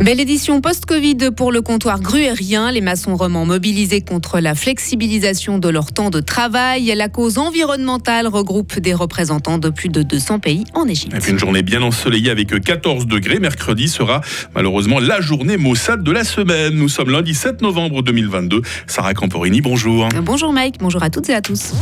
Belle 0.00 0.18
édition 0.18 0.62
post-Covid 0.62 1.30
pour 1.36 1.52
le 1.52 1.60
comptoir 1.60 2.00
gruérien. 2.00 2.72
Les 2.72 2.80
maçons 2.80 3.16
romans 3.16 3.44
mobilisés 3.44 4.00
contre 4.00 4.40
la 4.40 4.54
flexibilisation 4.54 5.58
de 5.58 5.68
leur 5.68 5.92
temps 5.92 6.08
de 6.08 6.20
travail. 6.20 6.90
La 6.96 7.10
cause 7.10 7.36
environnementale 7.36 8.26
regroupe 8.26 8.78
des 8.78 8.94
représentants 8.94 9.58
de 9.58 9.68
plus 9.68 9.90
de 9.90 10.02
200 10.02 10.38
pays 10.38 10.64
en 10.72 10.88
Égypte. 10.88 11.14
une 11.28 11.38
journée 11.38 11.62
bien 11.62 11.82
ensoleillée 11.82 12.30
avec 12.30 12.48
14 12.48 13.06
degrés. 13.06 13.40
Mercredi 13.40 13.88
sera 13.88 14.22
malheureusement 14.54 15.00
la 15.00 15.20
journée 15.20 15.58
maussade 15.58 16.02
de 16.02 16.12
la 16.12 16.24
semaine. 16.24 16.72
Nous 16.72 16.88
sommes 16.88 17.10
lundi 17.10 17.34
7 17.34 17.60
novembre 17.60 18.02
2022. 18.02 18.62
Sarah 18.86 19.12
Camporini, 19.12 19.60
bonjour. 19.60 20.08
Bonjour 20.22 20.54
Mike, 20.54 20.76
bonjour 20.80 21.02
à 21.02 21.10
toutes 21.10 21.28
et 21.28 21.34
à 21.34 21.42
tous. 21.42 21.74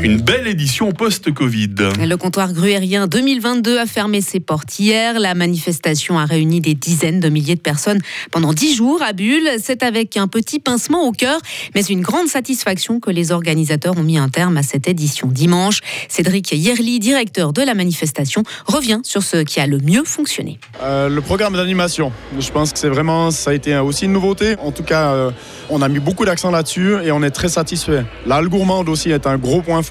Une 0.00 0.20
belle 0.20 0.46
édition 0.46 0.92
post-Covid. 0.92 1.74
Le 1.98 2.14
comptoir 2.14 2.52
gruérien 2.52 3.08
2022 3.08 3.78
a 3.78 3.86
fermé 3.86 4.20
ses 4.20 4.38
portes 4.38 4.78
hier. 4.78 5.18
La 5.18 5.34
manifestation 5.34 6.20
a 6.20 6.24
réuni 6.24 6.60
des 6.60 6.74
dizaines 6.74 7.18
de 7.18 7.28
milliers 7.28 7.56
de 7.56 7.60
personnes 7.60 7.98
pendant 8.30 8.52
dix 8.52 8.76
jours 8.76 9.02
à 9.02 9.12
Bulle. 9.12 9.48
C'est 9.60 9.82
avec 9.82 10.16
un 10.16 10.28
petit 10.28 10.60
pincement 10.60 11.04
au 11.04 11.10
cœur, 11.10 11.40
mais 11.74 11.82
une 11.82 12.00
grande 12.00 12.28
satisfaction 12.28 13.00
que 13.00 13.10
les 13.10 13.32
organisateurs 13.32 13.98
ont 13.98 14.04
mis 14.04 14.18
un 14.18 14.28
terme 14.28 14.56
à 14.56 14.62
cette 14.62 14.86
édition 14.86 15.26
dimanche. 15.26 15.80
Cédric 16.08 16.52
Yerli, 16.52 17.00
directeur 17.00 17.52
de 17.52 17.62
la 17.62 17.74
manifestation, 17.74 18.44
revient 18.66 19.00
sur 19.02 19.24
ce 19.24 19.38
qui 19.38 19.58
a 19.58 19.66
le 19.66 19.78
mieux 19.78 20.04
fonctionné. 20.04 20.60
Euh, 20.80 21.08
le 21.08 21.20
programme 21.20 21.54
d'animation, 21.54 22.12
je 22.38 22.50
pense 22.52 22.72
que 22.72 22.78
c'est 22.78 22.88
vraiment, 22.88 23.32
ça 23.32 23.50
a 23.50 23.54
été 23.54 23.76
aussi 23.78 24.04
une 24.04 24.12
nouveauté. 24.12 24.54
En 24.62 24.70
tout 24.70 24.84
cas, 24.84 25.12
euh, 25.12 25.30
on 25.70 25.82
a 25.82 25.88
mis 25.88 25.98
beaucoup 25.98 26.24
d'accent 26.24 26.52
là-dessus 26.52 26.94
et 27.02 27.10
on 27.10 27.24
est 27.24 27.32
très 27.32 27.48
satisfait. 27.48 28.04
L'Al 28.26 28.48
gourmande 28.48 28.88
aussi 28.88 29.10
est 29.10 29.26
un 29.26 29.38
gros 29.38 29.60
point 29.60 29.82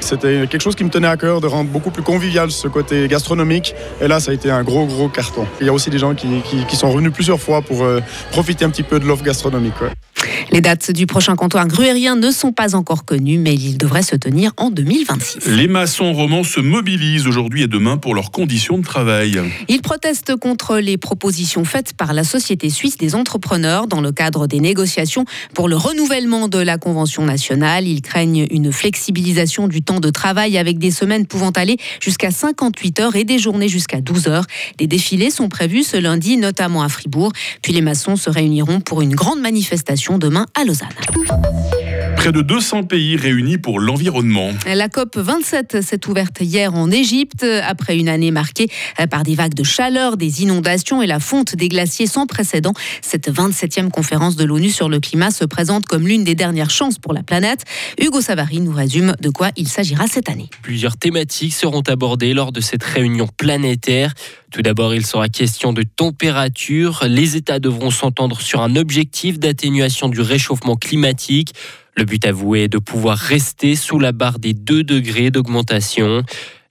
C'était 0.00 0.46
quelque 0.46 0.60
chose 0.60 0.74
qui 0.74 0.84
me 0.84 0.90
tenait 0.90 1.08
à 1.08 1.16
cœur 1.16 1.40
de 1.40 1.46
rendre 1.46 1.70
beaucoup 1.70 1.90
plus 1.90 2.02
convivial 2.02 2.50
ce 2.50 2.68
côté 2.68 3.08
gastronomique. 3.08 3.74
Et 4.00 4.08
là, 4.08 4.20
ça 4.20 4.30
a 4.30 4.34
été 4.34 4.50
un 4.50 4.62
gros, 4.62 4.86
gros 4.86 5.08
carton. 5.08 5.46
Il 5.60 5.66
y 5.66 5.70
a 5.70 5.72
aussi 5.72 5.90
des 5.90 5.98
gens 5.98 6.14
qui, 6.14 6.76
sont 6.76 6.90
revenus 6.90 7.12
plusieurs 7.12 7.40
fois 7.40 7.62
pour 7.62 7.82
euh, 7.82 8.00
profiter 8.30 8.64
un 8.64 8.70
petit 8.70 8.82
peu 8.82 8.98
de 8.98 9.06
l'offre 9.06 9.24
gastronomique. 9.24 9.74
Les 10.52 10.60
dates 10.60 10.90
du 10.90 11.06
prochain 11.06 11.34
comptoir 11.34 11.66
gruérien 11.66 12.14
ne 12.14 12.30
sont 12.30 12.52
pas 12.52 12.74
encore 12.74 13.06
connues, 13.06 13.38
mais 13.38 13.54
il 13.54 13.78
devrait 13.78 14.02
se 14.02 14.16
tenir 14.16 14.52
en 14.58 14.68
2026. 14.68 15.46
Les 15.46 15.66
maçons 15.66 16.12
romans 16.12 16.44
se 16.44 16.60
mobilisent 16.60 17.26
aujourd'hui 17.26 17.62
et 17.62 17.68
demain 17.68 17.96
pour 17.96 18.14
leurs 18.14 18.30
conditions 18.30 18.76
de 18.76 18.84
travail. 18.84 19.40
Ils 19.68 19.80
protestent 19.80 20.36
contre 20.36 20.76
les 20.76 20.98
propositions 20.98 21.64
faites 21.64 21.94
par 21.94 22.12
la 22.12 22.22
Société 22.22 22.68
suisse 22.68 22.98
des 22.98 23.14
entrepreneurs 23.14 23.86
dans 23.86 24.02
le 24.02 24.12
cadre 24.12 24.46
des 24.46 24.60
négociations 24.60 25.24
pour 25.54 25.70
le 25.70 25.76
renouvellement 25.76 26.48
de 26.48 26.58
la 26.58 26.76
Convention 26.76 27.24
nationale. 27.24 27.88
Ils 27.88 28.02
craignent 28.02 28.46
une 28.50 28.72
flexibilisation 28.72 29.68
du 29.68 29.80
temps 29.80 30.00
de 30.00 30.10
travail 30.10 30.58
avec 30.58 30.78
des 30.78 30.90
semaines 30.90 31.26
pouvant 31.26 31.52
aller 31.52 31.78
jusqu'à 31.98 32.30
58 32.30 33.00
heures 33.00 33.16
et 33.16 33.24
des 33.24 33.38
journées 33.38 33.68
jusqu'à 33.68 34.02
12 34.02 34.28
heures. 34.28 34.44
Des 34.76 34.86
défilés 34.86 35.30
sont 35.30 35.48
prévus 35.48 35.82
ce 35.82 35.96
lundi, 35.96 36.36
notamment 36.36 36.82
à 36.82 36.90
Fribourg. 36.90 37.32
Puis 37.62 37.72
les 37.72 37.80
maçons 37.80 38.16
se 38.16 38.28
réuniront 38.28 38.80
pour 38.80 39.00
une 39.00 39.14
grande 39.14 39.40
manifestation 39.40 40.18
demain 40.18 40.41
à 40.54 40.64
Lausanne. 40.64 40.88
Près 42.22 42.30
de 42.30 42.40
200 42.40 42.84
pays 42.84 43.16
réunis 43.16 43.58
pour 43.58 43.80
l'environnement. 43.80 44.50
La 44.64 44.88
COP 44.88 45.16
27 45.16 45.82
s'est 45.82 46.08
ouverte 46.08 46.40
hier 46.40 46.72
en 46.72 46.88
Égypte 46.88 47.44
après 47.64 47.98
une 47.98 48.08
année 48.08 48.30
marquée 48.30 48.68
par 49.10 49.24
des 49.24 49.34
vagues 49.34 49.54
de 49.54 49.64
chaleur, 49.64 50.16
des 50.16 50.40
inondations 50.40 51.02
et 51.02 51.08
la 51.08 51.18
fonte 51.18 51.56
des 51.56 51.68
glaciers 51.68 52.06
sans 52.06 52.28
précédent. 52.28 52.74
Cette 53.00 53.28
27e 53.28 53.90
conférence 53.90 54.36
de 54.36 54.44
l'ONU 54.44 54.70
sur 54.70 54.88
le 54.88 55.00
climat 55.00 55.32
se 55.32 55.44
présente 55.44 55.86
comme 55.86 56.06
l'une 56.06 56.22
des 56.22 56.36
dernières 56.36 56.70
chances 56.70 56.96
pour 56.96 57.12
la 57.12 57.24
planète. 57.24 57.64
Hugo 58.00 58.20
Savary 58.20 58.60
nous 58.60 58.72
résume 58.72 59.16
de 59.20 59.28
quoi 59.28 59.50
il 59.56 59.66
s'agira 59.66 60.06
cette 60.06 60.28
année. 60.28 60.48
Plusieurs 60.62 60.96
thématiques 60.96 61.54
seront 61.54 61.82
abordées 61.88 62.34
lors 62.34 62.52
de 62.52 62.60
cette 62.60 62.84
réunion 62.84 63.26
planétaire. 63.36 64.14
Tout 64.52 64.62
d'abord, 64.62 64.94
il 64.94 65.04
sera 65.04 65.28
question 65.28 65.72
de 65.72 65.82
température. 65.82 67.02
Les 67.08 67.36
États 67.36 67.58
devront 67.58 67.90
s'entendre 67.90 68.40
sur 68.40 68.60
un 68.60 68.76
objectif 68.76 69.40
d'atténuation 69.40 70.08
du 70.08 70.20
réchauffement 70.20 70.76
climatique. 70.76 71.52
Le 71.96 72.04
but 72.04 72.26
avoué 72.26 72.64
est 72.64 72.68
de 72.68 72.78
pouvoir 72.78 73.18
rester 73.18 73.76
sous 73.76 73.98
la 73.98 74.12
barre 74.12 74.38
des 74.38 74.54
2 74.54 74.82
degrés 74.82 75.30
d'augmentation. 75.30 76.22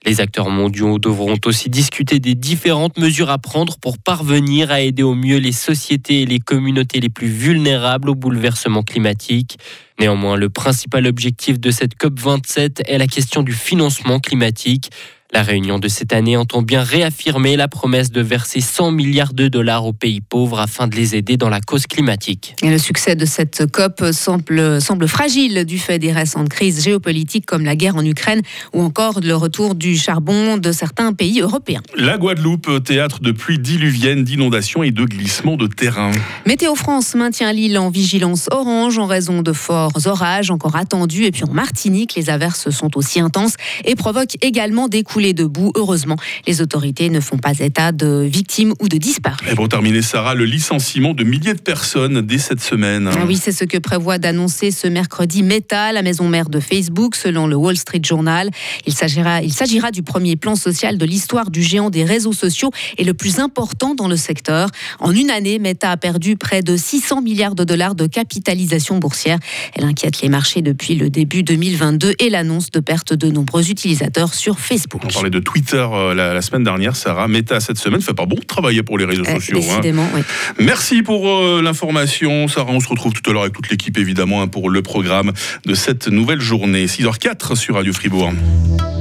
Les 0.04 0.20
acteurs 0.20 0.50
mondiaux 0.50 0.98
devront 0.98 1.38
aussi 1.44 1.70
discuter 1.70 2.18
des 2.18 2.34
différentes 2.34 2.98
mesures 2.98 3.30
à 3.30 3.38
prendre 3.38 3.78
pour 3.78 3.98
parvenir 3.98 4.72
à 4.72 4.80
aider 4.80 5.04
au 5.04 5.14
mieux 5.14 5.38
les 5.38 5.52
sociétés 5.52 6.22
et 6.22 6.26
les 6.26 6.40
communautés 6.40 6.98
les 6.98 7.08
plus 7.08 7.28
vulnérables 7.28 8.10
au 8.10 8.16
bouleversement 8.16 8.82
climatique. 8.82 9.58
Néanmoins, 10.00 10.34
le 10.34 10.50
principal 10.50 11.06
objectif 11.06 11.60
de 11.60 11.70
cette 11.70 11.96
COP27 11.96 12.82
est 12.84 12.98
la 12.98 13.06
question 13.06 13.44
du 13.44 13.52
financement 13.52 14.18
climatique. 14.18 14.90
La 15.34 15.42
réunion 15.42 15.78
de 15.78 15.88
cette 15.88 16.12
année 16.12 16.36
entend 16.36 16.60
bien 16.60 16.82
réaffirmer 16.82 17.56
la 17.56 17.66
promesse 17.66 18.10
de 18.10 18.20
verser 18.20 18.60
100 18.60 18.90
milliards 18.90 19.32
de 19.32 19.48
dollars 19.48 19.86
aux 19.86 19.94
pays 19.94 20.20
pauvres 20.20 20.60
afin 20.60 20.88
de 20.88 20.94
les 20.94 21.16
aider 21.16 21.38
dans 21.38 21.48
la 21.48 21.62
cause 21.62 21.86
climatique. 21.86 22.54
Et 22.62 22.68
le 22.68 22.76
succès 22.76 23.16
de 23.16 23.24
cette 23.24 23.64
COP 23.72 24.12
semble, 24.12 24.82
semble 24.82 25.08
fragile 25.08 25.64
du 25.64 25.78
fait 25.78 25.98
des 25.98 26.12
récentes 26.12 26.50
crises 26.50 26.84
géopolitiques 26.84 27.46
comme 27.46 27.64
la 27.64 27.76
guerre 27.76 27.96
en 27.96 28.04
Ukraine 28.04 28.42
ou 28.74 28.82
encore 28.82 29.20
le 29.22 29.34
retour 29.34 29.74
du 29.74 29.96
charbon 29.96 30.58
de 30.58 30.70
certains 30.70 31.14
pays 31.14 31.40
européens. 31.40 31.80
La 31.96 32.18
Guadeloupe, 32.18 32.84
théâtre 32.84 33.20
de 33.20 33.32
pluies 33.32 33.58
diluviennes, 33.58 34.24
d'inondations 34.24 34.82
et 34.82 34.90
de 34.90 35.06
glissements 35.06 35.56
de 35.56 35.66
terrain. 35.66 36.10
Météo 36.44 36.74
France 36.74 37.14
maintient 37.14 37.54
l'île 37.54 37.78
en 37.78 37.88
vigilance 37.88 38.48
orange 38.50 38.98
en 38.98 39.06
raison 39.06 39.40
de 39.40 39.54
forts 39.54 39.92
orages 40.04 40.50
encore 40.50 40.76
attendus. 40.76 41.24
Et 41.24 41.32
puis 41.32 41.44
en 41.44 41.54
Martinique, 41.54 42.16
les 42.16 42.28
averses 42.28 42.68
sont 42.68 42.98
aussi 42.98 43.18
intenses 43.18 43.54
et 43.86 43.94
provoquent 43.94 44.36
également 44.42 44.88
des 44.88 45.02
coulées 45.02 45.21
debout. 45.32 45.70
Heureusement, 45.76 46.16
les 46.46 46.60
autorités 46.60 47.08
ne 47.08 47.20
font 47.20 47.38
pas 47.38 47.52
état 47.60 47.92
de 47.92 48.26
victimes 48.28 48.74
ou 48.80 48.88
de 48.88 48.96
disparus. 48.96 49.48
Et 49.48 49.54
pour 49.54 49.68
terminer, 49.68 50.02
Sarah, 50.02 50.34
le 50.34 50.44
licenciement 50.44 51.14
de 51.14 51.22
milliers 51.22 51.54
de 51.54 51.60
personnes 51.60 52.20
dès 52.20 52.38
cette 52.38 52.60
semaine. 52.60 53.08
Ah 53.12 53.24
oui, 53.26 53.36
c'est 53.36 53.52
ce 53.52 53.64
que 53.64 53.78
prévoit 53.78 54.18
d'annoncer 54.18 54.70
ce 54.70 54.88
mercredi 54.88 55.42
Meta, 55.42 55.92
la 55.92 56.02
maison 56.02 56.28
mère 56.28 56.48
de 56.48 56.58
Facebook, 56.58 57.14
selon 57.14 57.46
le 57.46 57.54
Wall 57.54 57.76
Street 57.76 58.00
Journal. 58.02 58.50
Il 58.86 58.92
s'agira, 58.92 59.42
il 59.42 59.52
s'agira 59.52 59.90
du 59.92 60.02
premier 60.02 60.36
plan 60.36 60.56
social 60.56 60.98
de 60.98 61.04
l'histoire 61.04 61.50
du 61.50 61.62
géant 61.62 61.90
des 61.90 62.04
réseaux 62.04 62.32
sociaux 62.32 62.70
et 62.98 63.04
le 63.04 63.14
plus 63.14 63.38
important 63.38 63.94
dans 63.94 64.08
le 64.08 64.16
secteur. 64.16 64.68
En 64.98 65.14
une 65.14 65.30
année, 65.30 65.58
Meta 65.58 65.92
a 65.92 65.96
perdu 65.96 66.36
près 66.36 66.62
de 66.62 66.76
600 66.76 67.22
milliards 67.22 67.54
de 67.54 67.64
dollars 67.64 67.94
de 67.94 68.06
capitalisation 68.06 68.98
boursière. 68.98 69.38
Elle 69.74 69.84
inquiète 69.84 70.20
les 70.22 70.28
marchés 70.28 70.62
depuis 70.62 70.94
le 70.94 71.10
début 71.10 71.42
2022 71.42 72.14
et 72.18 72.30
l'annonce 72.30 72.70
de 72.70 72.80
perte 72.80 73.12
de 73.12 73.28
nombreux 73.30 73.70
utilisateurs 73.70 74.34
sur 74.34 74.58
Facebook 74.58 75.02
parlait 75.12 75.30
de 75.30 75.38
Twitter 75.38 75.86
euh, 75.92 76.14
la, 76.14 76.42
semaine 76.42 76.64
dernière, 76.64 76.96
Sarah. 76.96 77.28
Meta 77.28 77.60
cette 77.60 77.78
semaine 77.78 78.00
fait 78.00 78.14
pas 78.14 78.26
bon 78.26 78.36
travailler 78.46 78.82
pour 78.82 78.98
les 78.98 79.04
réseaux 79.04 79.24
eh, 79.26 79.34
sociaux. 79.34 79.60
Hein. 79.70 79.80
Oui. 80.14 80.22
Merci 80.58 81.02
pour 81.02 81.28
euh, 81.28 81.62
l'information, 81.62 82.48
Sarah. 82.48 82.72
On 82.72 82.80
se 82.80 82.88
retrouve 82.88 83.12
tout 83.12 83.28
à 83.30 83.32
l'heure 83.32 83.42
avec 83.42 83.54
toute 83.54 83.70
l'équipe, 83.70 83.98
évidemment, 83.98 84.42
hein, 84.42 84.48
pour 84.48 84.70
le 84.70 84.82
programme 84.82 85.32
de 85.64 85.74
cette 85.74 86.08
nouvelle 86.08 86.40
journée. 86.40 86.86
6h04 86.86 87.54
sur 87.54 87.76
Radio 87.76 87.92
Fribourg. 87.92 88.32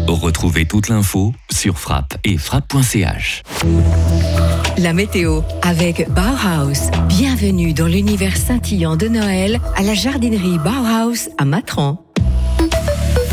Retrouvez 0.08 0.66
toute 0.66 0.90
l'info 0.90 1.34
sur 1.52 1.80
frappe 1.80 2.18
et 2.24 2.38
frappe.ch. 2.38 3.44
La 4.78 4.94
météo 4.94 5.42
avec 5.62 6.10
Bauhaus. 6.10 6.92
Bienvenue 7.08 7.74
dans 7.74 7.88
l'univers 7.88 8.36
scintillant 8.36 8.98
de 8.98 9.08
Noël 9.08 9.60
à 9.76 9.84
la 9.84 9.94
jardinerie 9.94 10.58
Bauhaus 10.58 11.30
à 11.38 11.46
Matran. 11.46 12.11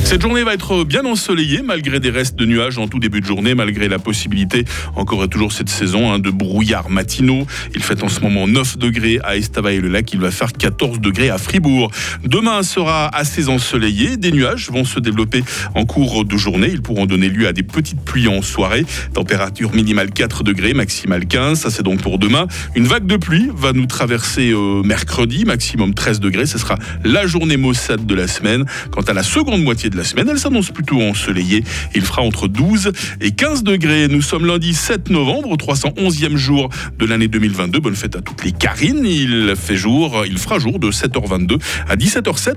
Cette 0.04 0.22
journée 0.22 0.42
va 0.42 0.54
être 0.54 0.84
bien 0.84 1.04
ensoleillée 1.04 1.60
malgré 1.62 2.00
des 2.00 2.08
restes 2.08 2.34
de 2.34 2.46
nuages 2.46 2.78
en 2.78 2.88
tout 2.88 2.98
début 2.98 3.20
de 3.20 3.26
journée, 3.26 3.54
malgré 3.54 3.88
la 3.88 3.98
possibilité, 3.98 4.64
encore 4.96 5.22
et 5.22 5.28
toujours 5.28 5.52
cette 5.52 5.68
saison, 5.68 6.10
hein, 6.10 6.18
de 6.18 6.30
brouillards 6.30 6.88
matinaux. 6.88 7.46
Il 7.74 7.82
fait 7.82 8.02
en 8.02 8.08
ce 8.08 8.20
moment 8.20 8.46
9 8.46 8.78
degrés 8.78 9.18
à 9.22 9.36
Estavayer-le-Lac, 9.36 10.12
il 10.14 10.20
va 10.20 10.30
faire 10.30 10.52
14 10.54 11.00
degrés 11.00 11.28
à 11.28 11.36
Fribourg. 11.36 11.90
Demain 12.24 12.62
sera 12.62 13.14
assez 13.14 13.48
ensoleillé, 13.48 14.16
des 14.16 14.32
nuages 14.32 14.70
vont 14.70 14.84
se 14.84 14.98
développer 14.98 15.44
en 15.74 15.84
cours 15.84 16.24
de 16.24 16.36
journée, 16.36 16.70
ils 16.72 16.82
pourront 16.82 17.04
donner 17.04 17.28
lieu 17.28 17.46
à 17.46 17.52
des 17.52 17.62
petites 17.62 18.00
pluies 18.00 18.28
en 18.28 18.40
soirée. 18.40 18.86
Température 19.12 19.74
minimale 19.74 20.10
4 20.10 20.42
degrés, 20.42 20.72
maximale 20.72 21.26
15, 21.26 21.60
ça 21.60 21.70
c'est 21.70 21.82
donc 21.82 22.00
pour 22.00 22.18
demain. 22.18 22.46
Une 22.74 22.86
vague 22.86 23.06
de 23.06 23.16
pluie 23.16 23.50
va 23.54 23.72
nous 23.72 23.86
traverser 23.86 24.52
euh, 24.52 24.82
mercredi, 24.82 25.44
maximum 25.44 25.92
13 25.92 26.20
degrés, 26.20 26.46
ce 26.46 26.56
sera 26.56 26.78
la 27.04 27.26
journée 27.26 27.58
maussade 27.58 28.06
de 28.06 28.14
la 28.14 28.26
semaine. 28.26 28.64
Quant 28.90 29.02
à 29.02 29.12
la 29.12 29.22
seconde 29.22 29.62
moitié 29.62 29.87
de 29.90 29.96
la 29.96 30.04
semaine. 30.04 30.28
Elle 30.30 30.38
s'annonce 30.38 30.70
plutôt 30.70 31.00
ensoleillée. 31.00 31.64
Il 31.94 32.02
fera 32.02 32.22
entre 32.22 32.48
12 32.48 32.92
et 33.20 33.30
15 33.30 33.62
degrés. 33.62 34.08
Nous 34.08 34.22
sommes 34.22 34.46
lundi 34.46 34.74
7 34.74 35.10
novembre, 35.10 35.56
311e 35.56 36.36
jour 36.36 36.70
de 36.98 37.06
l'année 37.06 37.28
2022. 37.28 37.80
Bonne 37.80 37.96
fête 37.96 38.16
à 38.16 38.20
toutes 38.20 38.44
les 38.44 38.52
Karines. 38.52 39.04
Il 39.04 39.54
fait 39.56 39.76
jour, 39.76 40.24
il 40.26 40.38
fera 40.38 40.58
jour 40.58 40.78
de 40.78 40.90
7h22 40.90 41.58
à 41.88 41.96
17h07. 41.96 42.54